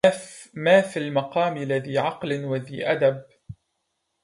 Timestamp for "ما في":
0.53-0.99